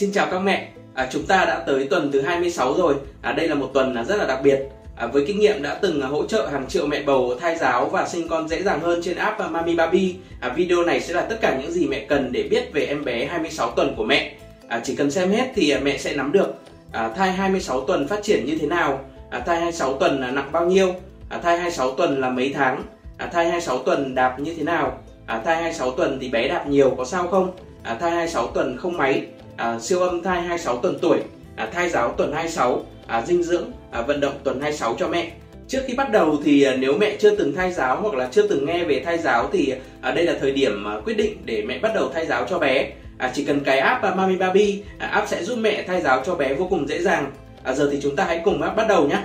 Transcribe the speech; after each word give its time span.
Xin 0.00 0.12
chào 0.12 0.26
các 0.30 0.38
mẹ, 0.38 0.68
à, 0.94 1.08
chúng 1.12 1.26
ta 1.26 1.44
đã 1.44 1.62
tới 1.66 1.86
tuần 1.90 2.12
thứ 2.12 2.20
26 2.20 2.74
rồi. 2.74 2.94
À, 3.22 3.32
đây 3.32 3.48
là 3.48 3.54
một 3.54 3.70
tuần 3.74 4.04
rất 4.08 4.16
là 4.16 4.26
đặc 4.26 4.38
biệt. 4.42 4.60
À, 4.96 5.06
với 5.06 5.24
kinh 5.26 5.40
nghiệm 5.40 5.62
đã 5.62 5.74
từng 5.74 6.00
à, 6.00 6.08
hỗ 6.08 6.26
trợ 6.26 6.48
hàng 6.52 6.66
triệu 6.68 6.86
mẹ 6.86 7.02
bầu 7.02 7.34
thai 7.40 7.56
giáo 7.56 7.86
và 7.86 8.08
sinh 8.08 8.28
con 8.28 8.48
dễ 8.48 8.62
dàng 8.62 8.80
hơn 8.80 9.00
trên 9.02 9.16
app 9.16 9.38
à, 9.38 9.48
Mami 9.48 9.74
Baby. 9.74 10.16
À, 10.40 10.48
video 10.48 10.82
này 10.82 11.00
sẽ 11.00 11.14
là 11.14 11.22
tất 11.22 11.36
cả 11.40 11.58
những 11.60 11.72
gì 11.72 11.86
mẹ 11.86 12.06
cần 12.08 12.32
để 12.32 12.48
biết 12.50 12.72
về 12.72 12.86
em 12.86 13.04
bé 13.04 13.26
26 13.26 13.70
tuần 13.70 13.94
của 13.96 14.04
mẹ. 14.04 14.32
À, 14.68 14.80
chỉ 14.84 14.96
cần 14.96 15.10
xem 15.10 15.30
hết 15.30 15.52
thì 15.54 15.70
à, 15.70 15.80
mẹ 15.82 15.98
sẽ 15.98 16.14
nắm 16.14 16.32
được 16.32 16.54
à, 16.92 17.08
thai 17.16 17.32
26 17.32 17.80
tuần 17.80 18.08
phát 18.08 18.22
triển 18.22 18.44
như 18.44 18.58
thế 18.60 18.66
nào, 18.66 19.04
à, 19.30 19.40
thai 19.40 19.56
26 19.56 19.94
tuần 19.94 20.20
là 20.20 20.30
nặng 20.30 20.48
bao 20.52 20.66
nhiêu, 20.66 20.94
à, 21.28 21.38
thai 21.38 21.56
26 21.56 21.90
tuần 21.90 22.20
là 22.20 22.30
mấy 22.30 22.52
tháng, 22.54 22.82
à, 23.16 23.26
thai 23.26 23.44
26 23.44 23.78
tuần 23.78 24.14
đạp 24.14 24.40
như 24.40 24.54
thế 24.54 24.62
nào, 24.62 24.98
à, 25.26 25.40
thai 25.44 25.56
26 25.56 25.90
tuần 25.90 26.18
thì 26.20 26.28
bé 26.28 26.48
đạp 26.48 26.66
nhiều 26.68 26.94
có 26.98 27.04
sao 27.04 27.28
không, 27.28 27.50
à, 27.82 27.94
thai 27.94 28.10
26 28.10 28.46
tuần 28.46 28.76
không 28.76 28.96
máy, 28.96 29.26
à, 29.60 29.78
siêu 29.78 30.00
âm 30.00 30.22
thai 30.22 30.42
26 30.42 30.76
tuần 30.76 30.98
tuổi, 31.02 31.18
à, 31.56 31.68
thai 31.72 31.88
giáo 31.88 32.14
tuần 32.16 32.32
26, 32.32 32.84
à, 33.06 33.22
dinh 33.26 33.42
dưỡng, 33.42 33.70
à, 33.90 34.02
vận 34.02 34.20
động 34.20 34.34
tuần 34.44 34.60
26 34.60 34.96
cho 34.98 35.08
mẹ. 35.08 35.30
Trước 35.68 35.80
khi 35.86 35.94
bắt 35.94 36.12
đầu 36.12 36.36
thì 36.44 36.62
à, 36.62 36.76
nếu 36.78 36.98
mẹ 36.98 37.16
chưa 37.20 37.36
từng 37.36 37.54
thai 37.54 37.72
giáo 37.72 38.00
hoặc 38.00 38.14
là 38.14 38.28
chưa 38.32 38.46
từng 38.48 38.66
nghe 38.66 38.84
về 38.84 39.02
thai 39.04 39.18
giáo 39.18 39.48
thì 39.52 39.74
à, 40.00 40.10
đây 40.10 40.24
là 40.24 40.34
thời 40.40 40.52
điểm 40.52 40.84
à, 40.84 41.00
quyết 41.04 41.16
định 41.16 41.36
để 41.44 41.62
mẹ 41.66 41.78
bắt 41.78 41.92
đầu 41.94 42.08
thai 42.08 42.26
giáo 42.26 42.46
cho 42.50 42.58
bé. 42.58 42.90
À, 43.18 43.30
chỉ 43.34 43.44
cần 43.44 43.60
cái 43.60 43.78
app 43.78 44.04
à, 44.04 44.14
Mami 44.14 44.36
Baby, 44.36 44.82
à, 44.98 45.06
app 45.06 45.28
sẽ 45.28 45.44
giúp 45.44 45.58
mẹ 45.58 45.82
thai 45.82 46.00
giáo 46.00 46.22
cho 46.26 46.34
bé 46.34 46.54
vô 46.54 46.66
cùng 46.70 46.88
dễ 46.88 47.02
dàng. 47.02 47.32
À, 47.62 47.72
giờ 47.72 47.88
thì 47.92 47.98
chúng 48.02 48.16
ta 48.16 48.24
hãy 48.24 48.40
cùng 48.44 48.60
bắt 48.76 48.88
đầu 48.88 49.08
nhé. 49.08 49.18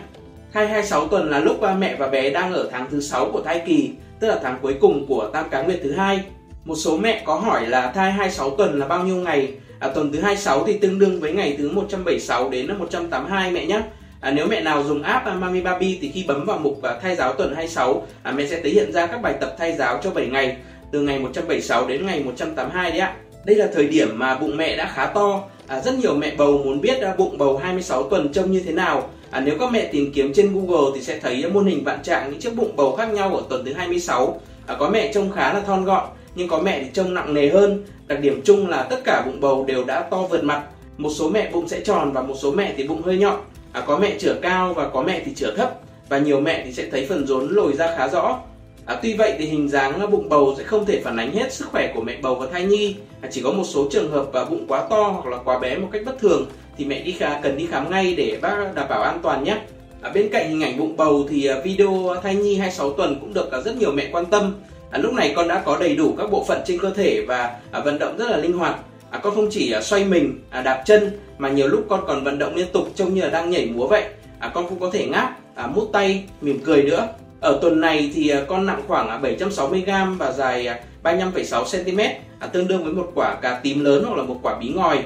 Thai 0.53 0.67
26 0.67 1.07
tuần 1.07 1.29
là 1.29 1.39
lúc 1.39 1.61
à, 1.61 1.75
mẹ 1.79 1.95
và 1.95 2.07
bé 2.07 2.29
đang 2.29 2.53
ở 2.53 2.69
tháng 2.71 2.87
thứ 2.91 3.01
6 3.01 3.29
của 3.31 3.41
thai 3.41 3.61
kỳ, 3.65 3.91
tức 4.19 4.27
là 4.27 4.39
tháng 4.43 4.57
cuối 4.61 4.75
cùng 4.81 5.05
của 5.07 5.29
tam 5.33 5.49
cá 5.49 5.61
nguyệt 5.61 5.79
thứ 5.83 5.91
hai. 5.91 6.23
Một 6.65 6.75
số 6.75 6.97
mẹ 6.97 7.21
có 7.25 7.35
hỏi 7.35 7.67
là 7.67 7.91
thai 7.91 8.11
26 8.11 8.49
tuần 8.49 8.79
là 8.79 8.87
bao 8.87 9.03
nhiêu 9.03 9.15
ngày? 9.15 9.53
À, 9.85 9.91
tuần 9.95 10.11
thứ 10.11 10.19
26 10.19 10.63
thì 10.67 10.77
tương 10.77 10.99
đương 10.99 11.19
với 11.19 11.31
ngày 11.31 11.55
thứ 11.57 11.71
176 11.71 12.49
đến 12.49 12.77
182 12.77 13.51
mẹ 13.51 13.65
nhé. 13.65 13.81
À, 14.21 14.31
nếu 14.31 14.47
mẹ 14.47 14.61
nào 14.61 14.83
dùng 14.83 15.03
app 15.03 15.25
à, 15.25 15.33
Mami 15.33 15.61
Baby 15.61 15.97
thì 16.01 16.11
khi 16.11 16.25
bấm 16.27 16.45
vào 16.45 16.57
mục 16.57 16.83
à, 16.83 16.99
thay 17.01 17.15
giáo 17.15 17.33
tuần 17.33 17.55
26, 17.55 18.07
à, 18.23 18.31
mẹ 18.31 18.45
sẽ 18.47 18.61
thấy 18.61 18.71
hiện 18.71 18.91
ra 18.91 19.07
các 19.07 19.21
bài 19.21 19.35
tập 19.41 19.55
thay 19.57 19.75
giáo 19.77 19.99
cho 20.03 20.11
7 20.11 20.27
ngày, 20.27 20.57
từ 20.91 21.01
ngày 21.01 21.19
176 21.19 21.87
đến 21.87 22.05
ngày 22.05 22.23
182 22.23 22.91
đấy 22.91 22.99
ạ. 22.99 23.15
Đây 23.45 23.55
là 23.55 23.67
thời 23.73 23.87
điểm 23.87 24.19
mà 24.19 24.37
bụng 24.37 24.57
mẹ 24.57 24.77
đã 24.77 24.91
khá 24.95 25.05
to. 25.05 25.43
À, 25.67 25.81
rất 25.81 25.99
nhiều 25.99 26.15
mẹ 26.15 26.35
bầu 26.37 26.61
muốn 26.65 26.81
biết 26.81 27.01
à, 27.01 27.13
bụng 27.17 27.37
bầu 27.37 27.57
26 27.57 28.09
tuần 28.09 28.29
trông 28.33 28.51
như 28.51 28.61
thế 28.65 28.71
nào. 28.71 29.09
À, 29.31 29.39
nếu 29.39 29.55
các 29.59 29.71
mẹ 29.71 29.89
tìm 29.91 30.11
kiếm 30.13 30.33
trên 30.33 30.53
Google 30.53 30.91
thì 30.95 31.01
sẽ 31.01 31.19
thấy 31.19 31.43
à, 31.43 31.49
môn 31.53 31.65
hình 31.65 31.83
vạn 31.83 32.03
trạng 32.03 32.31
những 32.31 32.39
chiếc 32.39 32.55
bụng 32.55 32.75
bầu 32.75 32.95
khác 32.95 33.13
nhau 33.13 33.35
ở 33.35 33.43
tuần 33.49 33.65
thứ 33.65 33.73
26. 33.73 34.41
À, 34.67 34.75
có 34.79 34.89
mẹ 34.89 35.11
trông 35.13 35.31
khá 35.31 35.53
là 35.53 35.59
thon 35.59 35.85
gọn, 35.85 36.09
nhưng 36.35 36.47
có 36.47 36.59
mẹ 36.59 36.79
thì 36.83 36.89
trông 36.93 37.13
nặng 37.13 37.33
nề 37.33 37.49
hơn. 37.49 37.83
Đặc 38.07 38.19
điểm 38.19 38.41
chung 38.45 38.69
là 38.69 38.83
tất 38.83 39.01
cả 39.03 39.23
bụng 39.25 39.41
bầu 39.41 39.65
đều 39.67 39.83
đã 39.83 40.01
to 40.01 40.17
vượt 40.17 40.43
mặt. 40.43 40.63
Một 40.97 41.09
số 41.15 41.29
mẹ 41.29 41.49
bụng 41.51 41.67
sẽ 41.67 41.79
tròn 41.79 42.11
và 42.13 42.21
một 42.21 42.35
số 42.41 42.51
mẹ 42.51 42.73
thì 42.77 42.87
bụng 42.87 43.01
hơi 43.01 43.17
nhọn. 43.17 43.39
À, 43.71 43.81
có 43.81 43.97
mẹ 43.97 44.15
chửa 44.19 44.35
cao 44.41 44.73
và 44.73 44.89
có 44.89 45.01
mẹ 45.01 45.21
thì 45.25 45.33
chửa 45.33 45.55
thấp 45.55 45.73
và 46.09 46.17
nhiều 46.17 46.39
mẹ 46.39 46.61
thì 46.65 46.73
sẽ 46.73 46.87
thấy 46.91 47.05
phần 47.05 47.27
rốn 47.27 47.47
lồi 47.49 47.73
ra 47.73 47.95
khá 47.97 48.07
rõ. 48.07 48.39
À, 48.85 48.99
tuy 49.01 49.13
vậy 49.13 49.33
thì 49.37 49.45
hình 49.45 49.69
dáng 49.69 50.11
bụng 50.11 50.29
bầu 50.29 50.55
sẽ 50.57 50.63
không 50.63 50.85
thể 50.85 51.01
phản 51.03 51.17
ánh 51.17 51.31
hết 51.31 51.53
sức 51.53 51.67
khỏe 51.71 51.91
của 51.95 52.01
mẹ 52.01 52.17
bầu 52.21 52.35
và 52.35 52.47
thai 52.51 52.63
nhi. 52.63 52.95
À, 53.21 53.29
chỉ 53.31 53.41
có 53.41 53.51
một 53.51 53.63
số 53.63 53.87
trường 53.91 54.11
hợp 54.11 54.25
và 54.33 54.45
bụng 54.45 54.65
quá 54.67 54.87
to 54.89 55.03
hoặc 55.03 55.29
là 55.29 55.37
quá 55.37 55.59
bé 55.59 55.77
một 55.77 55.87
cách 55.91 56.01
bất 56.05 56.19
thường 56.19 56.45
thì 56.77 56.85
mẹ 56.85 57.03
đi 57.03 57.11
khá, 57.11 57.39
cần 57.43 57.57
đi 57.57 57.67
khám 57.71 57.89
ngay 57.89 58.15
để 58.15 58.37
bác 58.41 58.75
đảm 58.75 58.85
bảo 58.89 59.01
an 59.01 59.19
toàn 59.23 59.43
nhé. 59.43 59.57
À, 60.01 60.11
bên 60.13 60.29
cạnh 60.29 60.49
hình 60.49 60.63
ảnh 60.63 60.79
bụng 60.79 60.97
bầu 60.97 61.25
thì 61.29 61.45
à, 61.45 61.59
video 61.63 62.15
thai 62.23 62.35
nhi 62.35 62.55
26 62.55 62.93
tuần 62.93 63.17
cũng 63.21 63.33
được 63.33 63.51
à, 63.51 63.61
rất 63.61 63.77
nhiều 63.77 63.91
mẹ 63.91 64.09
quan 64.11 64.25
tâm. 64.25 64.53
À, 64.95 64.97
lúc 64.97 65.13
này 65.13 65.33
con 65.35 65.47
đã 65.47 65.61
có 65.65 65.77
đầy 65.79 65.95
đủ 65.95 66.15
các 66.17 66.31
bộ 66.31 66.45
phận 66.47 66.61
trên 66.65 66.79
cơ 66.79 66.91
thể 66.91 67.25
và 67.27 67.55
à, 67.71 67.79
vận 67.79 67.99
động 67.99 68.17
rất 68.17 68.29
là 68.29 68.37
linh 68.37 68.53
hoạt. 68.53 68.75
À, 69.11 69.19
con 69.23 69.35
không 69.35 69.47
chỉ 69.51 69.71
à, 69.71 69.81
xoay 69.81 70.05
mình, 70.05 70.39
à, 70.49 70.61
đạp 70.61 70.83
chân 70.85 71.19
mà 71.37 71.49
nhiều 71.49 71.67
lúc 71.67 71.85
con 71.89 72.03
còn 72.07 72.23
vận 72.23 72.39
động 72.39 72.55
liên 72.55 72.67
tục 72.73 72.87
trông 72.95 73.13
như 73.13 73.21
là 73.21 73.29
đang 73.29 73.49
nhảy 73.49 73.65
múa 73.65 73.87
vậy. 73.87 74.03
À, 74.39 74.51
con 74.53 74.69
cũng 74.69 74.79
có 74.79 74.89
thể 74.93 75.07
ngáp, 75.07 75.37
à, 75.55 75.67
mút 75.67 75.89
tay, 75.93 76.23
mỉm 76.41 76.59
cười 76.65 76.83
nữa. 76.83 77.07
Ở 77.39 77.59
tuần 77.61 77.81
này 77.81 78.11
thì 78.15 78.29
à, 78.29 78.41
con 78.47 78.65
nặng 78.65 78.81
khoảng 78.87 79.09
à, 79.09 79.19
760g 79.23 80.17
và 80.17 80.31
dài 80.31 80.67
à, 80.67 80.79
35,6cm, 81.03 82.09
à, 82.39 82.47
tương 82.47 82.67
đương 82.67 82.83
với 82.83 82.93
một 82.93 83.11
quả 83.15 83.35
cà 83.41 83.59
tím 83.63 83.83
lớn 83.83 84.03
hoặc 84.07 84.17
là 84.17 84.23
một 84.23 84.39
quả 84.41 84.57
bí 84.59 84.69
ngòi. 84.69 84.99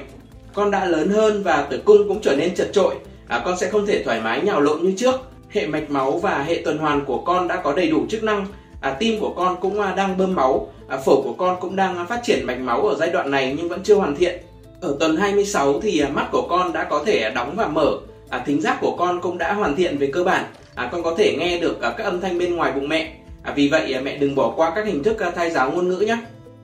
Con 0.54 0.70
đã 0.70 0.84
lớn 0.84 1.08
hơn 1.08 1.42
và 1.42 1.66
tử 1.70 1.82
cung 1.84 2.08
cũng 2.08 2.20
trở 2.22 2.36
nên 2.36 2.54
chật 2.54 2.68
trội, 2.72 2.94
à, 3.28 3.42
con 3.44 3.58
sẽ 3.58 3.70
không 3.70 3.86
thể 3.86 4.02
thoải 4.04 4.20
mái 4.20 4.42
nhào 4.42 4.60
lộn 4.60 4.82
như 4.82 4.94
trước. 4.96 5.14
Hệ 5.48 5.66
mạch 5.66 5.90
máu 5.90 6.18
và 6.18 6.42
hệ 6.42 6.62
tuần 6.64 6.78
hoàn 6.78 7.04
của 7.04 7.18
con 7.18 7.48
đã 7.48 7.56
có 7.56 7.72
đầy 7.72 7.90
đủ 7.90 8.06
chức 8.10 8.22
năng, 8.22 8.46
à, 8.80 8.96
tim 8.98 9.20
của 9.20 9.34
con 9.36 9.56
cũng 9.60 9.80
à, 9.80 9.94
đang 9.96 10.18
bơm 10.18 10.34
máu, 10.34 10.68
à, 10.88 10.96
phổi 10.96 11.16
của 11.24 11.32
con 11.32 11.56
cũng 11.60 11.76
đang 11.76 11.98
à, 11.98 12.04
phát 12.04 12.20
triển 12.22 12.46
mạch 12.46 12.60
máu 12.60 12.86
ở 12.86 12.94
giai 12.94 13.10
đoạn 13.10 13.30
này 13.30 13.54
nhưng 13.56 13.68
vẫn 13.68 13.80
chưa 13.82 13.94
hoàn 13.94 14.16
thiện. 14.16 14.40
Ở 14.80 14.96
tuần 15.00 15.16
26 15.16 15.80
thì 15.80 16.00
à, 16.00 16.08
mắt 16.08 16.28
của 16.32 16.46
con 16.50 16.72
đã 16.72 16.84
có 16.84 17.02
thể 17.06 17.30
đóng 17.34 17.52
và 17.56 17.66
mở, 17.66 17.98
à, 18.28 18.42
thính 18.46 18.60
giác 18.60 18.78
của 18.80 18.96
con 18.98 19.20
cũng 19.20 19.38
đã 19.38 19.52
hoàn 19.52 19.76
thiện 19.76 19.98
về 19.98 20.10
cơ 20.12 20.24
bản, 20.24 20.44
à, 20.74 20.88
con 20.92 21.02
có 21.02 21.14
thể 21.18 21.36
nghe 21.38 21.58
được 21.58 21.82
à, 21.82 21.90
các 21.90 22.04
âm 22.04 22.20
thanh 22.20 22.38
bên 22.38 22.56
ngoài 22.56 22.72
bụng 22.72 22.88
mẹ. 22.88 23.12
À, 23.42 23.52
vì 23.56 23.68
vậy 23.68 23.92
à, 23.92 24.00
mẹ 24.00 24.16
đừng 24.18 24.34
bỏ 24.34 24.52
qua 24.56 24.72
các 24.74 24.86
hình 24.86 25.02
thức 25.02 25.18
à, 25.18 25.30
thai 25.30 25.50
giáo 25.50 25.70
ngôn 25.70 25.88
ngữ 25.88 25.98
nhé. 25.98 26.16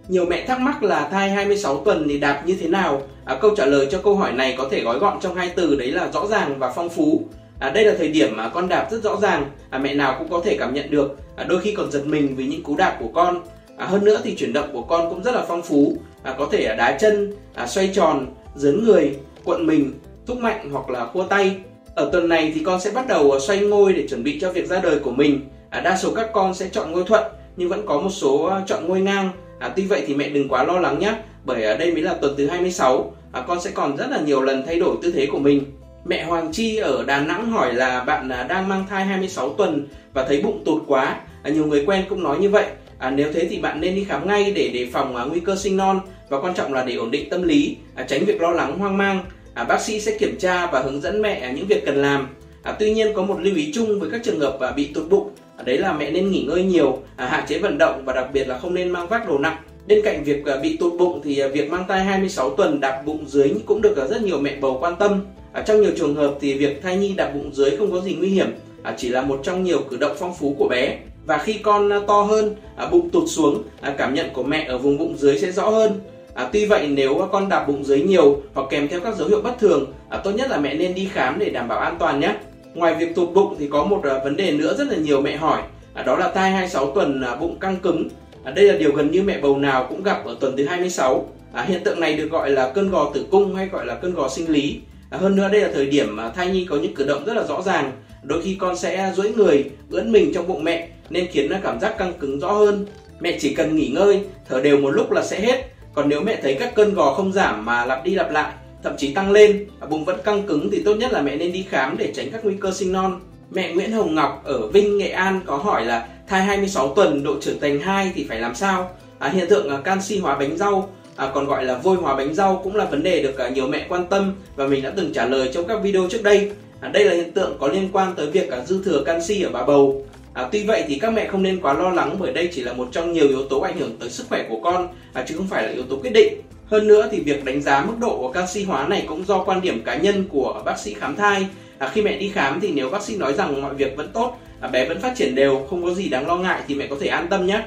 Nhiều 0.09 0.27
mẹ 0.27 0.47
thắc 0.47 0.61
mắc 0.61 0.83
là 0.83 1.09
thai 1.11 1.31
26 1.31 1.77
tuần 1.85 2.07
thì 2.09 2.19
đạt 2.19 2.47
như 2.47 2.57
thế 2.61 2.69
nào? 2.69 3.03
À, 3.25 3.39
câu 3.41 3.57
trả 3.57 3.67
lời 3.67 3.89
cho 3.91 3.99
câu 3.99 4.17
hỏi 4.17 4.33
này 4.33 4.55
có 4.59 4.69
thể 4.71 4.81
gói 4.81 4.99
gọn 4.99 5.21
trong 5.21 5.35
hai 5.35 5.53
từ 5.57 5.77
đấy 5.77 5.91
là 5.91 6.09
rõ 6.13 6.27
ràng 6.27 6.59
và 6.59 6.73
phong 6.77 6.89
phú. 6.89 7.25
À, 7.59 7.71
đây 7.71 7.85
là 7.85 7.95
thời 7.99 8.09
điểm 8.09 8.37
mà 8.37 8.49
con 8.49 8.69
đạp 8.69 8.89
rất 8.91 9.03
rõ 9.03 9.17
ràng, 9.17 9.51
à, 9.71 9.79
mẹ 9.79 9.95
nào 9.95 10.17
cũng 10.19 10.29
có 10.29 10.41
thể 10.45 10.57
cảm 10.57 10.75
nhận 10.75 10.91
được, 10.91 11.17
à, 11.37 11.45
đôi 11.45 11.61
khi 11.61 11.73
còn 11.73 11.91
giật 11.91 12.07
mình 12.07 12.37
vì 12.37 12.47
những 12.47 12.63
cú 12.63 12.77
đạp 12.77 12.97
của 13.01 13.09
con. 13.15 13.43
À, 13.77 13.87
hơn 13.87 14.05
nữa 14.05 14.21
thì 14.25 14.37
chuyển 14.37 14.53
động 14.53 14.69
của 14.73 14.83
con 14.83 15.11
cũng 15.11 15.23
rất 15.23 15.35
là 15.35 15.45
phong 15.49 15.63
phú, 15.63 15.97
à, 16.23 16.35
có 16.39 16.49
thể 16.53 16.65
à, 16.65 16.75
đá 16.75 16.99
chân, 17.01 17.33
à, 17.55 17.67
xoay 17.67 17.91
tròn, 17.95 18.27
dấn 18.55 18.85
người, 18.85 19.17
cuộn 19.45 19.67
mình, 19.67 19.93
thúc 20.27 20.39
mạnh 20.39 20.71
hoặc 20.73 20.91
là 20.91 21.07
khua 21.07 21.23
tay. 21.23 21.57
Ở 21.95 22.11
tuần 22.13 22.29
này 22.29 22.53
thì 22.55 22.63
con 22.65 22.81
sẽ 22.81 22.91
bắt 22.91 23.07
đầu 23.09 23.33
à, 23.33 23.39
xoay 23.39 23.59
ngôi 23.59 23.93
để 23.93 24.09
chuẩn 24.09 24.25
bị 24.25 24.39
cho 24.41 24.53
việc 24.53 24.69
ra 24.69 24.81
đời 24.83 24.99
của 24.99 25.11
mình. 25.11 25.41
À, 25.71 25.81
đa 25.81 25.97
số 25.97 26.15
các 26.15 26.31
con 26.33 26.55
sẽ 26.55 26.69
chọn 26.73 26.93
ngôi 26.93 27.05
thuận 27.05 27.25
nhưng 27.57 27.69
vẫn 27.69 27.87
có 27.87 28.01
một 28.01 28.11
số 28.11 28.45
à, 28.45 28.63
chọn 28.67 28.89
ngôi 28.89 29.01
ngang. 29.01 29.31
À, 29.59 29.73
tuy 29.77 29.87
vậy 29.87 30.05
thì 30.07 30.15
mẹ 30.15 30.29
đừng 30.29 30.49
quá 30.49 30.65
lo 30.65 30.79
lắng 30.79 30.99
nhé, 30.99 31.15
bởi 31.45 31.79
đây 31.79 31.93
mới 31.93 32.03
là 32.03 32.15
tuần 32.15 32.35
thứ 32.37 32.47
26, 32.47 33.13
à, 33.33 33.45
con 33.47 33.61
sẽ 33.61 33.71
còn 33.71 33.97
rất 33.97 34.07
là 34.11 34.21
nhiều 34.21 34.43
lần 34.43 34.63
thay 34.67 34.79
đổi 34.79 34.97
tư 35.03 35.13
thế 35.13 35.27
của 35.27 35.39
mình. 35.39 35.65
Mẹ 36.09 36.25
Hoàng 36.25 36.53
Chi 36.53 36.77
ở 36.77 37.05
Đà 37.07 37.21
Nẵng 37.21 37.51
hỏi 37.51 37.75
là 37.75 38.05
bạn 38.05 38.29
à, 38.29 38.43
đang 38.43 38.69
mang 38.69 38.85
thai 38.91 39.05
26 39.05 39.55
tuần 39.55 39.89
và 40.13 40.25
thấy 40.29 40.41
bụng 40.43 40.63
tụt 40.65 40.83
quá. 40.87 41.21
À, 41.43 41.51
nhiều 41.51 41.67
người 41.67 41.85
quen 41.87 42.05
cũng 42.09 42.23
nói 42.23 42.39
như 42.39 42.51
vậy. 42.51 42.65
À, 42.99 43.11
nếu 43.11 43.33
thế 43.33 43.47
thì 43.51 43.59
bạn 43.59 43.81
nên 43.81 43.95
đi 43.95 44.05
khám 44.05 44.29
ngay 44.29 44.53
để 44.53 44.69
đề 44.69 44.89
phòng 44.93 45.17
à, 45.17 45.25
nguy 45.25 45.41
cơ 45.41 45.57
sinh 45.57 45.77
non 45.77 46.01
và 46.29 46.41
quan 46.41 46.55
trọng 46.55 46.73
là 46.73 46.85
để 46.85 46.95
ổn 46.95 47.11
định 47.11 47.31
tâm 47.31 47.43
lý, 47.43 47.77
à, 47.95 48.05
tránh 48.09 48.25
việc 48.25 48.41
lo 48.41 48.51
lắng 48.51 48.79
hoang 48.79 48.99
mang. 48.99 49.25
À, 49.55 49.65
bác 49.65 49.81
sĩ 49.81 50.01
sẽ 50.01 50.19
kiểm 50.19 50.39
tra 50.39 50.67
và 50.67 50.81
hướng 50.81 51.01
dẫn 51.01 51.23
mẹ 51.23 51.41
à, 51.41 51.51
những 51.51 51.67
việc 51.67 51.87
cần 51.87 51.97
làm. 51.97 52.29
À, 52.63 52.77
tuy 52.79 52.91
nhiên 52.91 53.13
có 53.15 53.23
một 53.23 53.41
lưu 53.41 53.57
ý 53.57 53.73
chung 53.75 54.01
với 54.01 54.11
các 54.11 54.21
trường 54.25 54.41
hợp 54.41 54.61
à, 54.61 54.73
bị 54.73 54.87
tụt 54.95 55.11
bụng, 55.11 55.31
à, 55.57 55.63
đấy 55.67 55.79
là 55.79 55.93
mẹ 55.93 56.11
nên 56.11 56.31
nghỉ 56.31 56.43
ngơi 56.43 56.63
nhiều, 56.63 56.99
à, 57.17 57.27
hạn 57.27 57.45
chế 57.49 57.59
vận 57.59 57.79
động 57.79 58.03
và 58.05 58.13
đặc 58.13 58.27
biệt 58.33 58.49
là 58.49 58.59
không 58.59 58.75
nên 58.75 58.91
mang 58.91 59.09
vác 59.09 59.29
đồ 59.29 59.39
nặng. 59.39 59.57
Bên 59.87 60.01
cạnh 60.05 60.25
việc 60.25 60.47
à, 60.47 60.57
bị 60.63 60.77
tụt 60.77 60.99
bụng 60.99 61.21
thì 61.25 61.43
việc 61.53 61.71
mang 61.71 61.85
thai 61.89 62.05
26 62.05 62.51
tuần 62.51 62.81
đạp 62.81 63.03
bụng 63.07 63.25
dưới 63.27 63.55
cũng 63.67 63.83
được 63.83 64.09
rất 64.11 64.23
nhiều 64.23 64.39
mẹ 64.41 64.57
bầu 64.61 64.79
quan 64.81 64.97
tâm. 64.97 65.21
À, 65.57 65.63
trong 65.63 65.81
nhiều 65.81 65.93
trường 65.97 66.15
hợp 66.15 66.35
thì 66.41 66.55
việc 66.55 66.83
thai 66.83 66.97
nhi 66.97 67.15
đạp 67.17 67.31
bụng 67.35 67.51
dưới 67.55 67.77
không 67.77 67.93
có 67.93 68.01
gì 68.01 68.15
nguy 68.15 68.29
hiểm, 68.29 68.47
à, 68.83 68.95
chỉ 68.97 69.09
là 69.09 69.23
một 69.23 69.41
trong 69.43 69.65
nhiều 69.65 69.79
cử 69.91 69.97
động 69.97 70.17
phong 70.19 70.35
phú 70.35 70.55
của 70.59 70.69
bé. 70.69 70.99
Và 71.27 71.39
khi 71.39 71.53
con 71.53 71.93
à, 71.93 72.01
to 72.07 72.23
hơn, 72.23 72.55
à, 72.77 72.87
bụng 72.87 73.11
tụt 73.11 73.25
xuống, 73.29 73.63
à, 73.81 73.95
cảm 73.99 74.15
nhận 74.15 74.27
của 74.33 74.43
mẹ 74.43 74.67
ở 74.69 74.79
vùng 74.79 74.99
bụng 74.99 75.17
dưới 75.19 75.39
sẽ 75.39 75.53
rõ 75.53 75.69
hơn. 75.69 76.01
À, 76.35 76.49
tuy 76.53 76.67
vậy 76.67 76.89
nếu 76.89 77.29
con 77.33 77.49
đạp 77.49 77.65
bụng 77.69 77.85
dưới 77.85 78.01
nhiều 78.01 78.43
hoặc 78.55 78.67
kèm 78.71 78.89
theo 78.89 79.01
các 79.01 79.17
dấu 79.17 79.29
hiệu 79.29 79.41
bất 79.43 79.59
thường, 79.59 79.93
à, 80.09 80.19
tốt 80.19 80.31
nhất 80.31 80.51
là 80.51 80.59
mẹ 80.59 80.75
nên 80.75 80.95
đi 80.95 81.09
khám 81.13 81.39
để 81.39 81.51
đảm 81.51 81.69
bảo 81.69 81.79
an 81.79 81.97
toàn 81.99 82.21
nhé. 82.21 82.35
Ngoài 82.75 82.95
việc 82.95 83.15
tụt 83.15 83.35
bụng 83.35 83.57
thì 83.59 83.69
có 83.69 83.85
một 83.85 84.01
à, 84.05 84.21
vấn 84.25 84.37
đề 84.37 84.51
nữa 84.53 84.75
rất 84.79 84.89
là 84.89 84.97
nhiều 84.97 85.21
mẹ 85.21 85.37
hỏi, 85.37 85.63
à, 85.95 86.03
đó 86.03 86.17
là 86.17 86.31
thai 86.35 86.51
26 86.51 86.91
tuần 86.91 87.21
à, 87.21 87.35
bụng 87.35 87.59
căng 87.59 87.77
cứng. 87.77 88.09
À, 88.45 88.51
đây 88.51 88.65
là 88.65 88.79
điều 88.79 88.93
gần 88.93 89.11
như 89.11 89.23
mẹ 89.23 89.41
bầu 89.41 89.59
nào 89.59 89.87
cũng 89.89 90.03
gặp 90.03 90.25
ở 90.25 90.37
tuần 90.41 90.57
thứ 90.57 90.65
26. 90.65 91.29
À, 91.53 91.63
hiện 91.63 91.85
tượng 91.85 92.01
này 92.01 92.17
được 92.17 92.31
gọi 92.31 92.51
là 92.51 92.73
cơn 92.75 92.91
gò 92.91 93.11
tử 93.15 93.27
cung 93.31 93.55
hay 93.55 93.67
gọi 93.67 93.87
là 93.87 93.95
cơn 93.95 94.15
gò 94.15 94.29
sinh 94.29 94.51
lý. 94.51 94.81
À, 95.11 95.19
hơn 95.19 95.37
nữa 95.37 95.49
đây 95.53 95.61
là 95.61 95.69
thời 95.75 95.87
điểm 95.87 96.17
mà 96.17 96.31
thai 96.31 96.51
nhi 96.51 96.67
có 96.71 96.77
những 96.77 96.95
cử 96.95 97.07
động 97.07 97.25
rất 97.25 97.35
là 97.35 97.47
rõ 97.47 97.63
ràng. 97.63 97.93
Đôi 98.23 98.43
khi 98.43 98.57
con 98.61 98.77
sẽ 98.77 99.13
duỗi 99.17 99.33
người, 99.37 99.65
ưỡn 99.91 100.13
mình 100.13 100.33
trong 100.35 100.49
bụng 100.49 100.65
mẹ 100.65 100.89
nên 101.11 101.27
khiến 101.27 101.51
nó 101.51 101.57
cảm 101.63 101.81
giác 101.81 101.99
căng 101.99 102.13
cứng 102.21 102.41
rõ 102.41 102.53
hơn. 102.53 102.87
Mẹ 103.21 103.39
chỉ 103.41 103.55
cần 103.55 103.77
nghỉ 103.77 103.89
ngơi, 103.89 104.21
thở 104.49 104.61
đều 104.61 104.79
một 104.79 104.91
lúc 104.91 105.11
là 105.11 105.23
sẽ 105.23 105.41
hết. 105.41 105.65
Còn 105.95 106.09
nếu 106.09 106.21
mẹ 106.21 106.39
thấy 106.43 106.55
các 106.55 106.75
cơn 106.75 106.95
gò 106.95 107.15
không 107.15 107.33
giảm 107.33 107.65
mà 107.65 107.85
lặp 107.85 108.05
đi 108.05 108.15
lặp 108.15 108.31
lại, 108.31 108.53
thậm 108.83 108.97
chí 108.99 109.15
tăng 109.15 109.33
lên, 109.33 109.67
à, 109.81 109.87
bụng 109.87 110.05
vẫn 110.05 110.21
căng 110.25 110.47
cứng 110.47 110.71
thì 110.71 110.83
tốt 110.83 110.95
nhất 110.95 111.13
là 111.13 111.23
mẹ 111.23 111.37
nên 111.37 111.53
đi 111.53 111.67
khám 111.69 111.97
để 111.99 112.13
tránh 112.15 112.31
các 112.31 112.45
nguy 112.45 112.55
cơ 112.61 112.71
sinh 112.71 112.93
non. 112.93 113.21
Mẹ 113.51 113.73
Nguyễn 113.73 113.93
Hồng 113.93 114.15
Ngọc 114.15 114.43
ở 114.45 114.67
Vinh, 114.67 114.99
Nghệ 114.99 115.09
An 115.09 115.41
có 115.47 115.57
hỏi 115.57 115.85
là 115.85 116.07
thai 116.29 116.43
26 116.43 116.95
tuần 116.95 117.23
độ 117.23 117.35
trưởng 117.41 117.61
thành 117.61 117.81
2 117.81 118.13
thì 118.15 118.27
phải 118.29 118.41
làm 118.41 118.55
sao? 118.55 118.91
À, 119.19 119.29
hiện 119.29 119.49
tượng 119.49 119.71
à, 119.71 119.81
canxi 119.85 120.19
hóa 120.19 120.39
bánh 120.39 120.57
rau 120.57 120.91
à, 121.17 121.31
còn 121.35 121.47
gọi 121.47 121.65
là 121.65 121.79
vôi 121.79 121.97
hóa 121.97 122.17
bánh 122.17 122.35
rau 122.35 122.61
cũng 122.65 122.77
là 122.77 122.85
vấn 122.85 123.03
đề 123.03 123.23
được 123.23 123.39
à, 123.39 123.49
nhiều 123.49 123.69
mẹ 123.69 123.87
quan 123.89 124.07
tâm 124.07 124.35
và 124.57 124.67
mình 124.67 124.83
đã 124.83 124.93
từng 124.97 125.13
trả 125.13 125.27
lời 125.27 125.51
trong 125.55 125.69
các 125.69 125.83
video 125.83 126.09
trước 126.11 126.23
đây. 126.23 126.51
À, 126.81 126.89
đây 126.89 127.05
là 127.05 127.15
hiện 127.15 127.33
tượng 127.33 127.57
có 127.61 127.69
liên 127.69 127.89
quan 127.93 128.15
tới 128.17 128.27
việc 128.27 128.51
à, 128.51 128.65
dư 128.67 128.85
thừa 128.85 129.05
canxi 129.05 129.43
ở 129.43 129.51
bà 129.53 129.65
bầu. 129.65 130.07
À, 130.35 130.49
tuy 130.53 130.65
vậy 130.65 130.85
thì 130.89 130.99
các 130.99 131.13
mẹ 131.13 131.29
không 131.29 131.43
nên 131.43 131.61
quá 131.61 131.75
lo 131.75 131.91
lắng 131.91 132.17
bởi 132.19 132.33
đây 132.33 132.49
chỉ 132.53 132.63
là 132.63 132.73
một 132.73 132.89
trong 132.93 133.13
nhiều 133.13 133.29
yếu 133.29 133.49
tố 133.49 133.61
ảnh 133.61 133.79
hưởng 133.79 133.97
tới 134.01 134.11
sức 134.11 134.27
khỏe 134.29 134.47
của 134.49 134.61
con 134.65 134.89
à, 135.13 135.25
chứ 135.29 135.35
không 135.37 135.49
phải 135.49 135.63
là 135.63 135.69
yếu 135.69 135.83
tố 135.83 135.97
quyết 135.97 136.13
định. 136.13 136.41
Hơn 136.67 136.87
nữa 136.87 137.09
thì 137.11 137.21
việc 137.21 137.45
đánh 137.45 137.63
giá 137.63 137.85
mức 137.85 137.95
độ 138.01 138.19
của 138.19 138.33
canxi 138.33 138.65
hóa 138.65 138.89
này 138.89 139.05
cũng 139.09 139.25
do 139.25 139.45
quan 139.45 139.61
điểm 139.61 139.83
cá 139.85 139.97
nhân 139.97 140.25
của 140.29 140.63
bác 140.65 140.79
sĩ 140.79 140.95
khám 140.95 141.17
thai. 141.17 141.47
À, 141.79 141.91
khi 141.95 142.03
mẹ 142.03 142.19
đi 142.19 142.29
khám 142.29 142.61
thì 142.61 142.73
nếu 142.73 142.91
bác 142.91 143.03
sĩ 143.03 143.17
nói 143.17 143.33
rằng 143.33 143.63
mọi 143.63 143.75
việc 143.75 143.97
vẫn 143.97 144.09
tốt, 144.13 144.39
à, 144.61 144.69
bé 144.69 144.89
vẫn 144.89 145.01
phát 145.01 145.13
triển 145.17 145.35
đều, 145.35 145.67
không 145.71 145.85
có 145.85 145.95
gì 145.95 146.09
đáng 146.09 146.27
lo 146.27 146.37
ngại 146.37 146.61
thì 146.69 146.75
mẹ 146.75 146.87
có 146.87 146.97
thể 147.01 147.07
an 147.07 147.27
tâm 147.31 147.47
nhé. 147.47 147.63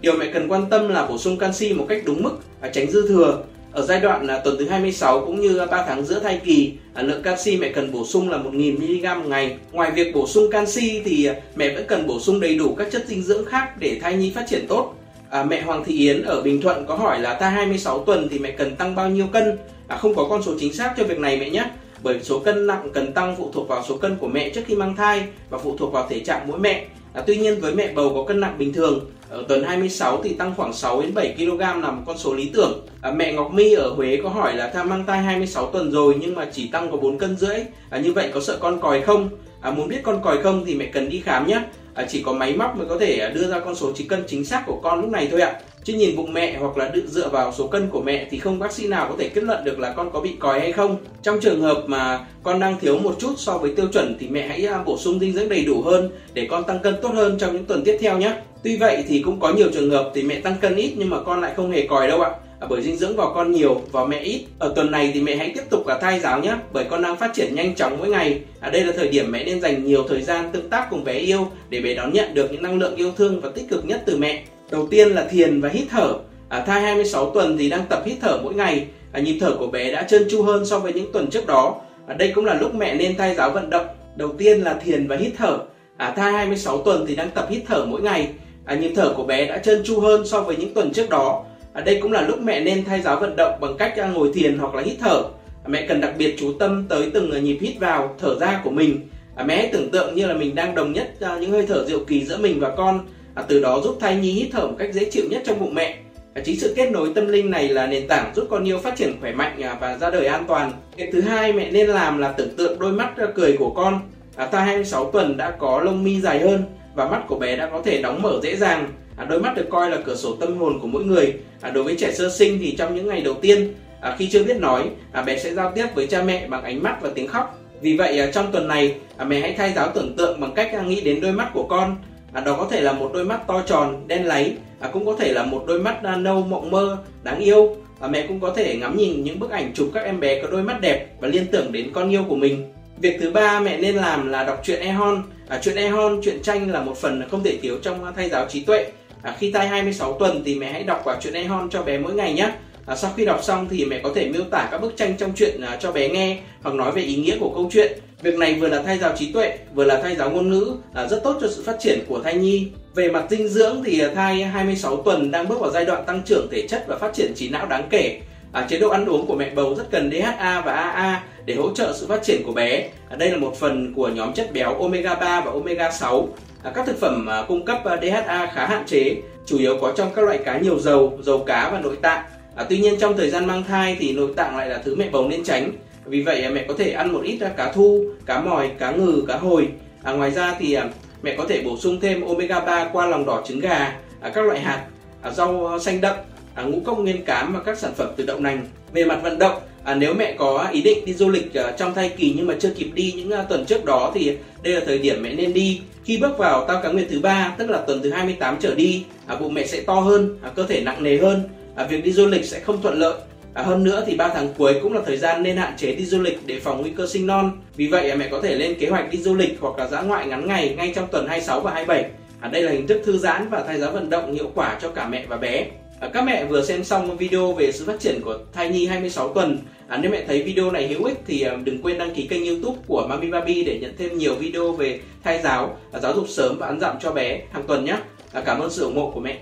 Điều 0.00 0.16
mẹ 0.16 0.26
cần 0.34 0.48
quan 0.48 0.66
tâm 0.70 0.88
là 0.88 1.06
bổ 1.06 1.18
sung 1.18 1.38
canxi 1.38 1.72
một 1.72 1.86
cách 1.88 2.02
đúng 2.04 2.22
mức, 2.22 2.38
và 2.60 2.68
tránh 2.68 2.90
dư 2.90 3.08
thừa. 3.08 3.42
Ở 3.72 3.86
giai 3.86 4.00
đoạn 4.00 4.26
là 4.26 4.38
tuần 4.38 4.56
thứ 4.58 4.68
26 4.68 5.20
cũng 5.26 5.40
như 5.40 5.66
3 5.70 5.84
tháng 5.86 6.04
giữa 6.04 6.18
thai 6.20 6.40
kỳ, 6.44 6.72
à, 6.94 7.02
lượng 7.02 7.22
canxi 7.22 7.56
mẹ 7.56 7.68
cần 7.68 7.92
bổ 7.92 8.04
sung 8.06 8.30
là 8.30 8.38
1.000 8.38 8.78
mg 8.78 9.22
một 9.22 9.28
ngày. 9.28 9.56
Ngoài 9.72 9.90
việc 9.90 10.14
bổ 10.14 10.26
sung 10.26 10.50
canxi 10.50 11.02
thì 11.04 11.24
à, 11.24 11.34
mẹ 11.56 11.74
vẫn 11.74 11.84
cần 11.88 12.06
bổ 12.06 12.20
sung 12.20 12.40
đầy 12.40 12.54
đủ 12.54 12.74
các 12.74 12.88
chất 12.92 13.04
dinh 13.06 13.22
dưỡng 13.22 13.44
khác 13.44 13.68
để 13.78 13.98
thai 14.02 14.16
nhi 14.16 14.32
phát 14.34 14.44
triển 14.48 14.66
tốt. 14.68 14.94
À, 15.30 15.42
mẹ 15.44 15.62
Hoàng 15.62 15.84
Thị 15.84 15.98
Yến 15.98 16.22
ở 16.22 16.42
Bình 16.42 16.60
Thuận 16.60 16.86
có 16.86 16.94
hỏi 16.94 17.20
là 17.20 17.34
thai 17.34 17.50
26 17.50 18.04
tuần 18.04 18.28
thì 18.28 18.38
mẹ 18.38 18.50
cần 18.50 18.76
tăng 18.76 18.94
bao 18.94 19.10
nhiêu 19.10 19.26
cân? 19.26 19.58
À, 19.88 19.96
không 19.96 20.14
có 20.14 20.26
con 20.30 20.42
số 20.42 20.52
chính 20.60 20.72
xác 20.72 20.94
cho 20.96 21.04
việc 21.04 21.18
này 21.18 21.36
mẹ 21.36 21.50
nhé. 21.50 21.64
Bởi 22.02 22.20
số 22.22 22.38
cân 22.38 22.66
nặng 22.66 22.90
cần 22.94 23.12
tăng 23.12 23.36
phụ 23.36 23.50
thuộc 23.54 23.68
vào 23.68 23.84
số 23.88 23.96
cân 23.96 24.16
của 24.16 24.28
mẹ 24.28 24.48
trước 24.48 24.62
khi 24.66 24.74
mang 24.74 24.96
thai 24.96 25.22
và 25.50 25.58
phụ 25.58 25.76
thuộc 25.78 25.92
vào 25.92 26.06
thể 26.10 26.20
trạng 26.20 26.48
mỗi 26.48 26.58
mẹ. 26.58 26.86
À, 27.12 27.22
tuy 27.26 27.36
nhiên 27.36 27.60
với 27.60 27.74
mẹ 27.74 27.92
bầu 27.94 28.12
có 28.14 28.24
cân 28.24 28.40
nặng 28.40 28.54
bình 28.58 28.72
thường, 28.72 29.10
ở 29.30 29.44
tuần 29.48 29.62
26 29.62 30.22
thì 30.22 30.34
tăng 30.34 30.54
khoảng 30.56 30.72
6 30.72 31.02
đến 31.02 31.14
7 31.14 31.34
kg 31.38 31.58
là 31.58 31.90
một 31.90 32.02
con 32.06 32.18
số 32.18 32.34
lý 32.34 32.50
tưởng. 32.54 32.86
À, 33.02 33.10
mẹ 33.10 33.32
Ngọc 33.32 33.52
My 33.52 33.72
ở 33.72 33.90
Huế 33.90 34.20
có 34.22 34.28
hỏi 34.28 34.56
là 34.56 34.70
tham 34.74 34.88
mang 34.88 35.06
thai 35.06 35.22
26 35.22 35.66
tuần 35.66 35.90
rồi 35.90 36.14
nhưng 36.20 36.34
mà 36.34 36.44
chỉ 36.52 36.68
tăng 36.68 36.90
có 36.90 36.96
4 36.96 37.18
cân 37.18 37.36
rưỡi. 37.36 37.56
À, 37.90 37.98
như 37.98 38.12
vậy 38.12 38.30
có 38.34 38.40
sợ 38.40 38.58
con 38.60 38.80
còi 38.80 39.00
không? 39.00 39.28
À, 39.60 39.70
muốn 39.70 39.88
biết 39.88 40.00
con 40.02 40.22
còi 40.22 40.42
không 40.42 40.64
thì 40.66 40.74
mẹ 40.74 40.86
cần 40.86 41.08
đi 41.08 41.20
khám 41.20 41.46
nhé. 41.46 41.60
À, 41.98 42.06
chỉ 42.08 42.22
có 42.22 42.32
máy 42.32 42.56
móc 42.56 42.76
mới 42.76 42.86
có 42.86 42.98
thể 42.98 43.18
à, 43.18 43.28
đưa 43.28 43.48
ra 43.48 43.60
con 43.60 43.74
số 43.74 43.92
chỉ 43.94 44.04
cân 44.04 44.24
chính 44.26 44.44
xác 44.44 44.62
của 44.66 44.80
con 44.82 45.00
lúc 45.00 45.10
này 45.10 45.28
thôi 45.30 45.40
ạ. 45.40 45.60
Chứ 45.84 45.94
nhìn 45.94 46.16
bụng 46.16 46.32
mẹ 46.32 46.56
hoặc 46.58 46.76
là 46.76 46.90
tự 46.94 47.06
dựa 47.08 47.28
vào 47.28 47.52
số 47.52 47.66
cân 47.66 47.88
của 47.88 48.00
mẹ 48.00 48.26
thì 48.30 48.38
không 48.38 48.58
bác 48.58 48.72
sĩ 48.72 48.88
nào 48.88 49.06
có 49.08 49.14
thể 49.18 49.28
kết 49.28 49.44
luận 49.44 49.64
được 49.64 49.78
là 49.78 49.92
con 49.92 50.10
có 50.12 50.20
bị 50.20 50.36
còi 50.40 50.60
hay 50.60 50.72
không. 50.72 50.96
Trong 51.22 51.40
trường 51.40 51.60
hợp 51.60 51.84
mà 51.86 52.26
con 52.42 52.60
đang 52.60 52.78
thiếu 52.80 52.98
một 52.98 53.16
chút 53.18 53.32
so 53.36 53.58
với 53.58 53.74
tiêu 53.74 53.86
chuẩn 53.92 54.16
thì 54.20 54.28
mẹ 54.28 54.48
hãy 54.48 54.66
à, 54.66 54.82
bổ 54.82 54.98
sung 54.98 55.20
dinh 55.20 55.32
dưỡng 55.32 55.48
đầy 55.48 55.64
đủ 55.64 55.82
hơn 55.82 56.10
để 56.32 56.46
con 56.50 56.64
tăng 56.64 56.78
cân 56.78 56.94
tốt 57.02 57.10
hơn 57.14 57.38
trong 57.38 57.52
những 57.52 57.64
tuần 57.64 57.84
tiếp 57.84 57.96
theo 58.00 58.18
nhé. 58.18 58.34
Tuy 58.62 58.76
vậy 58.76 59.04
thì 59.08 59.22
cũng 59.22 59.40
có 59.40 59.52
nhiều 59.52 59.68
trường 59.72 59.90
hợp 59.90 60.10
thì 60.14 60.22
mẹ 60.22 60.40
tăng 60.40 60.54
cân 60.60 60.76
ít 60.76 60.94
nhưng 60.96 61.10
mà 61.10 61.22
con 61.22 61.40
lại 61.40 61.52
không 61.56 61.70
hề 61.70 61.86
còi 61.86 62.08
đâu 62.08 62.20
ạ. 62.20 62.30
À, 62.30 62.38
À, 62.60 62.66
bởi 62.70 62.82
dinh 62.82 62.96
dưỡng 62.96 63.16
vào 63.16 63.32
con 63.34 63.52
nhiều, 63.52 63.80
vào 63.92 64.06
mẹ 64.06 64.18
ít. 64.20 64.44
Ở 64.58 64.72
tuần 64.76 64.90
này 64.90 65.10
thì 65.14 65.20
mẹ 65.20 65.36
hãy 65.36 65.52
tiếp 65.54 65.62
tục 65.70 65.84
cả 65.86 65.98
thai 66.00 66.20
giáo 66.20 66.40
nhé, 66.40 66.54
bởi 66.72 66.84
con 66.84 67.02
đang 67.02 67.16
phát 67.16 67.34
triển 67.34 67.54
nhanh 67.54 67.74
chóng 67.74 67.98
mỗi 67.98 68.08
ngày. 68.08 68.40
À, 68.60 68.70
đây 68.70 68.84
là 68.84 68.92
thời 68.96 69.08
điểm 69.08 69.32
mẹ 69.32 69.44
nên 69.44 69.60
dành 69.60 69.84
nhiều 69.84 70.04
thời 70.08 70.22
gian 70.22 70.50
tương 70.52 70.70
tác 70.70 70.86
cùng 70.90 71.04
bé 71.04 71.12
yêu 71.12 71.48
để 71.68 71.80
bé 71.80 71.94
đón 71.94 72.12
nhận 72.12 72.34
được 72.34 72.52
những 72.52 72.62
năng 72.62 72.78
lượng 72.78 72.96
yêu 72.96 73.12
thương 73.16 73.40
và 73.40 73.50
tích 73.54 73.68
cực 73.68 73.84
nhất 73.84 74.02
từ 74.06 74.16
mẹ. 74.16 74.42
Đầu 74.70 74.88
tiên 74.90 75.08
là 75.08 75.24
thiền 75.24 75.60
và 75.60 75.68
hít 75.68 75.86
thở. 75.90 76.14
À, 76.48 76.60
thai 76.60 76.80
26 76.80 77.30
tuần 77.30 77.58
thì 77.58 77.70
đang 77.70 77.84
tập 77.88 78.02
hít 78.06 78.16
thở 78.20 78.40
mỗi 78.42 78.54
ngày. 78.54 78.86
À, 79.12 79.20
nhịp 79.20 79.38
thở 79.40 79.56
của 79.58 79.66
bé 79.66 79.92
đã 79.92 80.02
trơn 80.02 80.28
tru 80.30 80.42
hơn 80.42 80.66
so 80.66 80.78
với 80.78 80.92
những 80.92 81.12
tuần 81.12 81.30
trước 81.30 81.46
đó. 81.46 81.80
À, 82.06 82.14
đây 82.14 82.32
cũng 82.34 82.44
là 82.44 82.54
lúc 82.54 82.74
mẹ 82.74 82.94
nên 82.94 83.16
thai 83.16 83.34
giáo 83.34 83.50
vận 83.50 83.70
động. 83.70 83.86
Đầu 84.16 84.32
tiên 84.38 84.60
là 84.60 84.74
thiền 84.74 85.06
và 85.06 85.16
hít 85.16 85.32
thở. 85.36 85.58
À, 85.96 86.12
thai 86.16 86.32
26 86.32 86.82
tuần 86.82 87.06
thì 87.06 87.16
đang 87.16 87.30
tập 87.30 87.46
hít 87.50 87.62
thở 87.68 87.84
mỗi 87.86 88.00
ngày. 88.00 88.28
À, 88.64 88.74
nhịp 88.74 88.92
thở 88.96 89.12
của 89.16 89.24
bé 89.24 89.46
đã 89.46 89.58
trơn 89.58 89.84
tru 89.84 90.00
hơn 90.00 90.26
so 90.26 90.40
với 90.40 90.56
những 90.56 90.74
tuần 90.74 90.92
trước 90.92 91.10
đó. 91.10 91.44
À, 91.78 91.82
đây 91.84 91.98
cũng 92.02 92.12
là 92.12 92.22
lúc 92.22 92.38
mẹ 92.40 92.60
nên 92.60 92.84
thay 92.84 93.00
giáo 93.00 93.20
vận 93.20 93.36
động 93.36 93.60
bằng 93.60 93.76
cách 93.78 93.96
à, 93.96 94.06
ngồi 94.06 94.30
thiền 94.34 94.58
hoặc 94.58 94.74
là 94.74 94.82
hít 94.82 94.96
thở. 95.00 95.22
À, 95.64 95.68
mẹ 95.68 95.86
cần 95.88 96.00
đặc 96.00 96.14
biệt 96.18 96.36
chú 96.38 96.52
tâm 96.58 96.84
tới 96.88 97.10
từng 97.14 97.32
à, 97.32 97.38
nhịp 97.38 97.58
hít 97.60 97.78
vào, 97.78 98.14
thở 98.18 98.38
ra 98.38 98.60
của 98.64 98.70
mình. 98.70 99.08
À, 99.36 99.44
mẹ 99.44 99.56
hãy 99.56 99.68
tưởng 99.72 99.90
tượng 99.90 100.14
như 100.14 100.26
là 100.26 100.34
mình 100.34 100.54
đang 100.54 100.74
đồng 100.74 100.92
nhất 100.92 101.20
à, 101.20 101.38
những 101.40 101.50
hơi 101.50 101.66
thở 101.66 101.84
diệu 101.86 101.98
kỳ 101.98 102.24
giữa 102.24 102.36
mình 102.36 102.60
và 102.60 102.70
con. 102.76 103.06
À, 103.34 103.42
từ 103.48 103.60
đó 103.60 103.80
giúp 103.80 103.96
thai 104.00 104.16
nhi 104.16 104.32
hít 104.32 104.48
thở 104.52 104.66
một 104.66 104.74
cách 104.78 104.92
dễ 104.92 105.04
chịu 105.04 105.24
nhất 105.30 105.42
trong 105.44 105.60
bụng 105.60 105.74
mẹ. 105.74 105.98
À, 106.34 106.42
chính 106.44 106.60
sự 106.60 106.72
kết 106.76 106.90
nối 106.90 107.12
tâm 107.14 107.26
linh 107.26 107.50
này 107.50 107.68
là 107.68 107.86
nền 107.86 108.08
tảng 108.08 108.32
giúp 108.34 108.46
con 108.50 108.64
yêu 108.64 108.78
phát 108.78 108.96
triển 108.96 109.20
khỏe 109.20 109.32
mạnh 109.32 109.62
à, 109.62 109.76
và 109.80 109.96
ra 109.96 110.10
đời 110.10 110.26
an 110.26 110.44
toàn. 110.48 110.72
cái 110.96 111.08
thứ 111.12 111.20
hai 111.20 111.52
mẹ 111.52 111.70
nên 111.70 111.86
làm 111.86 112.18
là 112.18 112.32
tưởng 112.32 112.56
tượng 112.56 112.78
đôi 112.78 112.92
mắt 112.92 113.16
à, 113.16 113.26
cười 113.34 113.56
của 113.58 113.70
con. 113.70 114.00
À, 114.36 114.46
thai 114.46 114.64
26 114.64 115.10
tuần 115.10 115.36
đã 115.36 115.50
có 115.50 115.80
lông 115.80 116.04
mi 116.04 116.20
dài 116.20 116.40
hơn 116.40 116.62
và 116.94 117.08
mắt 117.08 117.22
của 117.28 117.38
bé 117.38 117.56
đã 117.56 117.68
có 117.72 117.82
thể 117.84 118.02
đóng 118.02 118.22
mở 118.22 118.40
dễ 118.42 118.56
dàng 118.56 118.88
à, 119.16 119.24
đôi 119.24 119.40
mắt 119.40 119.56
được 119.56 119.66
coi 119.70 119.90
là 119.90 119.98
cửa 120.04 120.14
sổ 120.14 120.36
tâm 120.40 120.56
hồn 120.56 120.78
của 120.80 120.86
mỗi 120.86 121.04
người 121.04 121.34
à, 121.60 121.70
đối 121.70 121.84
với 121.84 121.96
trẻ 121.98 122.12
sơ 122.12 122.30
sinh 122.30 122.58
thì 122.60 122.74
trong 122.78 122.96
những 122.96 123.06
ngày 123.08 123.20
đầu 123.20 123.34
tiên 123.34 123.74
à, 124.00 124.16
khi 124.18 124.28
chưa 124.28 124.44
biết 124.44 124.56
nói 124.56 124.90
à, 125.12 125.22
bé 125.22 125.38
sẽ 125.38 125.54
giao 125.54 125.72
tiếp 125.74 125.86
với 125.94 126.06
cha 126.06 126.22
mẹ 126.22 126.46
bằng 126.46 126.64
ánh 126.64 126.82
mắt 126.82 126.98
và 127.00 127.10
tiếng 127.14 127.26
khóc 127.26 127.58
vì 127.80 127.96
vậy 127.96 128.18
à, 128.18 128.30
trong 128.32 128.52
tuần 128.52 128.68
này 128.68 128.94
à, 129.16 129.24
mẹ 129.24 129.40
hãy 129.40 129.54
thay 129.58 129.72
giáo 129.72 129.90
tưởng 129.94 130.16
tượng 130.16 130.40
bằng 130.40 130.52
cách 130.54 130.70
à, 130.72 130.82
nghĩ 130.82 131.00
đến 131.00 131.20
đôi 131.20 131.32
mắt 131.32 131.50
của 131.54 131.66
con 131.68 131.96
à, 132.32 132.40
đó 132.40 132.56
có 132.58 132.68
thể 132.70 132.80
là 132.80 132.92
một 132.92 133.10
đôi 133.14 133.24
mắt 133.24 133.46
to 133.46 133.62
tròn 133.66 134.04
đen 134.06 134.24
láy 134.24 134.52
à, 134.80 134.90
cũng 134.92 135.06
có 135.06 135.16
thể 135.18 135.32
là 135.32 135.44
một 135.44 135.64
đôi 135.66 135.80
mắt 135.80 136.02
à, 136.02 136.16
nâu 136.16 136.42
mộng 136.42 136.70
mơ 136.70 136.98
đáng 137.22 137.40
yêu 137.40 137.76
à, 138.00 138.08
mẹ 138.08 138.26
cũng 138.28 138.40
có 138.40 138.50
thể 138.50 138.76
ngắm 138.76 138.96
nhìn 138.96 139.24
những 139.24 139.38
bức 139.38 139.50
ảnh 139.50 139.72
chụp 139.74 139.90
các 139.94 140.04
em 140.04 140.20
bé 140.20 140.42
có 140.42 140.48
đôi 140.48 140.62
mắt 140.62 140.80
đẹp 140.80 141.06
và 141.20 141.28
liên 141.28 141.46
tưởng 141.46 141.72
đến 141.72 141.90
con 141.92 142.10
yêu 142.10 142.24
của 142.28 142.36
mình 142.36 142.72
Việc 143.00 143.16
thứ 143.20 143.30
ba 143.30 143.60
mẹ 143.60 143.78
nên 143.78 143.94
làm 143.94 144.28
là 144.28 144.44
đọc 144.44 144.60
truyện 144.64 144.80
Ehon. 144.80 145.22
À, 145.48 145.58
truyện 145.62 145.76
Ehon, 145.76 146.20
truyện 146.22 146.42
tranh 146.42 146.70
là 146.70 146.82
một 146.82 146.96
phần 146.96 147.28
không 147.30 147.44
thể 147.44 147.58
thiếu 147.62 147.78
trong 147.82 148.04
à, 148.04 148.12
thay 148.16 148.28
giáo 148.28 148.46
trí 148.48 148.60
tuệ. 148.60 148.86
À, 149.22 149.34
khi 149.38 149.52
thai 149.52 149.68
26 149.68 150.16
tuần 150.18 150.42
thì 150.44 150.54
mẹ 150.54 150.72
hãy 150.72 150.84
đọc 150.84 151.00
quả 151.04 151.16
truyện 151.20 151.48
Hon 151.48 151.70
cho 151.70 151.82
bé 151.82 151.98
mỗi 151.98 152.14
ngày 152.14 152.32
nhé. 152.32 152.50
À, 152.86 152.96
sau 152.96 153.10
khi 153.16 153.24
đọc 153.24 153.40
xong 153.42 153.68
thì 153.70 153.84
mẹ 153.84 154.00
có 154.02 154.12
thể 154.14 154.28
miêu 154.28 154.42
tả 154.50 154.68
các 154.70 154.80
bức 154.80 154.96
tranh 154.96 155.14
trong 155.18 155.32
truyện 155.32 155.60
à, 155.60 155.76
cho 155.80 155.92
bé 155.92 156.08
nghe 156.08 156.38
hoặc 156.62 156.74
nói 156.74 156.92
về 156.92 157.02
ý 157.02 157.16
nghĩa 157.16 157.36
của 157.40 157.50
câu 157.54 157.68
chuyện. 157.72 157.98
Việc 158.22 158.34
này 158.34 158.54
vừa 158.54 158.68
là 158.68 158.82
thay 158.82 158.98
giáo 158.98 159.12
trí 159.16 159.32
tuệ, 159.32 159.58
vừa 159.74 159.84
là 159.84 160.00
thay 160.02 160.16
giáo 160.16 160.30
ngôn 160.30 160.50
ngữ, 160.50 160.76
à, 160.94 161.06
rất 161.06 161.20
tốt 161.24 161.38
cho 161.40 161.48
sự 161.48 161.62
phát 161.62 161.76
triển 161.80 161.98
của 162.08 162.20
thai 162.20 162.34
nhi. 162.34 162.68
Về 162.94 163.10
mặt 163.10 163.24
dinh 163.30 163.48
dưỡng 163.48 163.82
thì 163.84 164.00
à, 164.00 164.10
thai 164.14 164.42
26 164.42 165.02
tuần 165.02 165.30
đang 165.30 165.48
bước 165.48 165.60
vào 165.60 165.70
giai 165.70 165.84
đoạn 165.84 166.04
tăng 166.06 166.22
trưởng 166.24 166.48
thể 166.50 166.66
chất 166.68 166.84
và 166.88 166.98
phát 166.98 167.14
triển 167.14 167.34
trí 167.34 167.48
não 167.48 167.66
đáng 167.66 167.86
kể. 167.90 168.20
À, 168.52 168.66
chế 168.68 168.78
độ 168.78 168.88
ăn 168.88 169.06
uống 169.06 169.26
của 169.26 169.34
mẹ 169.34 169.50
bầu 169.54 169.74
rất 169.74 169.84
cần 169.90 170.10
DHA 170.10 170.62
và 170.66 170.72
AA 170.72 171.22
để 171.48 171.54
hỗ 171.54 171.74
trợ 171.74 171.92
sự 171.96 172.06
phát 172.06 172.22
triển 172.22 172.42
của 172.46 172.52
bé. 172.52 172.88
Đây 173.18 173.30
là 173.30 173.36
một 173.36 173.56
phần 173.60 173.94
của 173.94 174.08
nhóm 174.08 174.32
chất 174.32 174.52
béo 174.52 174.80
omega 174.80 175.14
3 175.14 175.40
và 175.40 175.50
omega 175.50 175.90
6. 175.90 176.28
À, 176.62 176.72
các 176.74 176.86
thực 176.86 177.00
phẩm 177.00 177.26
à, 177.26 177.44
cung 177.48 177.64
cấp 177.64 177.84
à, 177.84 177.96
DHA 178.02 178.50
khá 178.54 178.66
hạn 178.66 178.84
chế, 178.86 179.16
chủ 179.46 179.58
yếu 179.58 179.78
có 179.80 179.92
trong 179.96 180.10
các 180.14 180.24
loại 180.24 180.38
cá 180.44 180.58
nhiều 180.58 180.78
dầu, 180.78 181.18
dầu 181.22 181.38
cá 181.38 181.70
và 181.70 181.80
nội 181.80 181.96
tạng. 182.02 182.24
Tuy 182.68 182.78
nhiên 182.78 182.94
trong 183.00 183.16
thời 183.16 183.30
gian 183.30 183.46
mang 183.46 183.64
thai 183.64 183.96
thì 184.00 184.12
nội 184.12 184.30
tạng 184.36 184.56
lại 184.56 184.68
là 184.68 184.78
thứ 184.84 184.94
mẹ 184.94 185.08
bầu 185.12 185.28
nên 185.28 185.44
tránh. 185.44 185.72
Vì 186.04 186.22
vậy 186.22 186.50
mẹ 186.50 186.64
có 186.68 186.74
thể 186.78 186.90
ăn 186.90 187.12
một 187.12 187.20
ít 187.24 187.38
cá 187.56 187.72
thu, 187.72 188.04
cá 188.26 188.40
mòi, 188.40 188.70
cá 188.78 188.90
ngừ, 188.90 189.22
cá 189.28 189.36
hồi. 189.36 189.68
À, 190.02 190.12
ngoài 190.12 190.30
ra 190.30 190.56
thì 190.58 190.78
mẹ 191.22 191.34
có 191.36 191.44
thể 191.48 191.62
bổ 191.64 191.76
sung 191.76 192.00
thêm 192.00 192.26
omega 192.26 192.60
3 192.60 192.88
qua 192.92 193.06
lòng 193.06 193.26
đỏ 193.26 193.42
trứng 193.46 193.60
gà, 193.60 193.96
các 194.34 194.46
loại 194.46 194.60
hạt, 194.60 194.84
rau 195.32 195.78
xanh 195.78 196.00
đậm, 196.00 196.16
ngũ 196.64 196.80
cốc 196.86 196.98
nguyên 196.98 197.24
cám 197.24 197.52
và 197.54 197.60
các 197.60 197.78
sản 197.78 197.92
phẩm 197.96 198.08
từ 198.16 198.24
đậu 198.26 198.40
nành. 198.40 198.66
Về 198.92 199.04
mặt 199.04 199.20
vận 199.22 199.38
động, 199.38 199.62
à, 199.84 199.94
nếu 199.94 200.14
mẹ 200.14 200.34
có 200.38 200.68
ý 200.72 200.82
định 200.82 201.04
đi 201.04 201.12
du 201.14 201.28
lịch 201.28 201.46
uh, 201.46 201.76
trong 201.76 201.94
thai 201.94 202.08
kỳ 202.16 202.34
nhưng 202.36 202.46
mà 202.46 202.54
chưa 202.60 202.70
kịp 202.70 202.90
đi 202.94 203.12
những 203.16 203.28
uh, 203.28 203.48
tuần 203.48 203.66
trước 203.66 203.84
đó 203.84 204.12
thì 204.14 204.36
đây 204.62 204.74
là 204.74 204.80
thời 204.86 204.98
điểm 204.98 205.22
mẹ 205.22 205.34
nên 205.34 205.52
đi. 205.52 205.80
Khi 206.04 206.16
bước 206.16 206.38
vào 206.38 206.64
tao 206.68 206.82
cá 206.82 206.88
nguyệt 206.88 207.06
thứ 207.10 207.20
ba, 207.20 207.54
tức 207.58 207.70
là 207.70 207.78
tuần 207.78 208.02
thứ 208.02 208.10
28 208.10 208.56
trở 208.60 208.74
đi, 208.74 209.04
à, 209.26 209.36
bụng 209.36 209.54
mẹ 209.54 209.66
sẽ 209.66 209.80
to 209.80 209.94
hơn, 209.94 210.38
à, 210.42 210.50
cơ 210.54 210.66
thể 210.66 210.80
nặng 210.80 211.02
nề 211.02 211.18
hơn, 211.18 211.42
à, 211.74 211.84
việc 211.84 212.04
đi 212.04 212.12
du 212.12 212.26
lịch 212.26 212.44
sẽ 212.44 212.60
không 212.60 212.82
thuận 212.82 212.98
lợi. 212.98 213.14
À, 213.54 213.62
hơn 213.62 213.84
nữa 213.84 214.04
thì 214.06 214.16
3 214.16 214.28
tháng 214.28 214.48
cuối 214.58 214.74
cũng 214.82 214.92
là 214.92 215.00
thời 215.06 215.16
gian 215.16 215.42
nên 215.42 215.56
hạn 215.56 215.74
chế 215.76 215.94
đi 215.94 216.04
du 216.04 216.20
lịch 216.20 216.38
để 216.46 216.60
phòng 216.60 216.80
nguy 216.80 216.90
cơ 216.90 217.06
sinh 217.06 217.26
non. 217.26 217.50
Vì 217.76 217.86
vậy 217.86 218.10
à, 218.10 218.16
mẹ 218.16 218.28
có 218.30 218.40
thể 218.40 218.54
lên 218.54 218.74
kế 218.74 218.88
hoạch 218.88 219.12
đi 219.12 219.18
du 219.18 219.34
lịch 219.34 219.56
hoặc 219.60 219.78
là 219.78 219.88
dã 219.88 220.00
ngoại 220.00 220.26
ngắn 220.26 220.46
ngày 220.46 220.74
ngay 220.76 220.92
trong 220.94 221.08
tuần 221.10 221.26
26 221.26 221.60
và 221.60 221.70
27. 221.72 222.10
À, 222.40 222.48
đây 222.48 222.62
là 222.62 222.72
hình 222.72 222.86
thức 222.86 223.02
thư 223.04 223.18
giãn 223.18 223.48
và 223.50 223.64
thay 223.66 223.80
giáo 223.80 223.92
vận 223.92 224.10
động 224.10 224.34
hiệu 224.34 224.50
quả 224.54 224.78
cho 224.82 224.88
cả 224.88 225.08
mẹ 225.08 225.24
và 225.28 225.36
bé. 225.36 225.66
À, 226.00 226.08
các 226.12 226.24
mẹ 226.24 226.44
vừa 226.44 226.62
xem 226.62 226.84
xong 226.84 227.16
video 227.16 227.52
về 227.52 227.72
sự 227.72 227.84
phát 227.84 228.00
triển 228.00 228.20
của 228.24 228.38
thai 228.52 228.68
nhi 228.68 228.86
26 228.86 229.32
tuần. 229.34 229.58
À, 229.88 229.98
nếu 230.02 230.10
mẹ 230.10 230.24
thấy 230.26 230.42
video 230.42 230.70
này 230.70 230.88
hữu 230.88 231.04
ích 231.04 231.18
thì 231.26 231.42
à, 231.42 231.56
đừng 231.64 231.82
quên 231.82 231.98
đăng 231.98 232.14
ký 232.14 232.26
kênh 232.26 232.46
YouTube 232.46 232.78
của 232.86 233.06
Mami 233.08 233.30
Baby 233.30 233.64
để 233.64 233.78
nhận 233.82 233.94
thêm 233.98 234.18
nhiều 234.18 234.34
video 234.34 234.72
về 234.72 235.00
thai 235.24 235.40
giáo, 235.42 235.76
à, 235.92 236.00
giáo 236.00 236.14
dục 236.14 236.28
sớm 236.28 236.58
và 236.58 236.66
ăn 236.66 236.80
dặm 236.80 236.96
cho 237.00 237.12
bé 237.12 237.42
hàng 237.52 237.62
tuần 237.66 237.84
nhé. 237.84 237.96
À, 238.32 238.42
cảm 238.46 238.60
ơn 238.60 238.70
sự 238.70 238.84
ủng 238.84 238.96
hộ 238.96 239.10
của 239.14 239.20
mẹ. 239.20 239.38